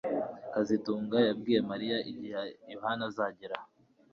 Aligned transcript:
kazitunga 0.53 1.17
yabwiye 1.27 1.59
Mariya 1.69 1.97
igihe 2.11 2.39
Yohana 2.73 3.03
azagera 3.09 3.57